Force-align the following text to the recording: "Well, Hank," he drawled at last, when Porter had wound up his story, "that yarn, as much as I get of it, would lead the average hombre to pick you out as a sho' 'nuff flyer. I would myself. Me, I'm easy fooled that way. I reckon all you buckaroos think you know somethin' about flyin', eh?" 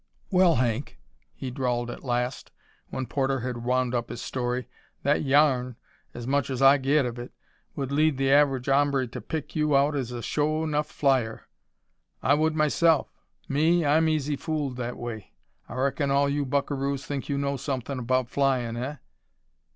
"Well, 0.31 0.55
Hank," 0.55 0.97
he 1.35 1.51
drawled 1.51 1.91
at 1.91 2.03
last, 2.03 2.49
when 2.89 3.05
Porter 3.05 3.41
had 3.41 3.63
wound 3.63 3.93
up 3.93 4.09
his 4.09 4.19
story, 4.19 4.67
"that 5.03 5.21
yarn, 5.21 5.75
as 6.15 6.25
much 6.25 6.49
as 6.49 6.59
I 6.59 6.79
get 6.79 7.05
of 7.05 7.19
it, 7.19 7.31
would 7.75 7.91
lead 7.91 8.17
the 8.17 8.31
average 8.31 8.65
hombre 8.65 9.05
to 9.05 9.21
pick 9.21 9.55
you 9.55 9.77
out 9.77 9.95
as 9.95 10.11
a 10.11 10.23
sho' 10.23 10.65
'nuff 10.65 10.87
flyer. 10.87 11.43
I 12.23 12.33
would 12.33 12.55
myself. 12.55 13.09
Me, 13.47 13.85
I'm 13.85 14.09
easy 14.09 14.35
fooled 14.35 14.75
that 14.77 14.97
way. 14.97 15.33
I 15.69 15.75
reckon 15.75 16.09
all 16.09 16.27
you 16.27 16.47
buckaroos 16.47 17.05
think 17.05 17.29
you 17.29 17.37
know 17.37 17.55
somethin' 17.55 17.99
about 17.99 18.27
flyin', 18.27 18.75
eh?" 18.77 18.95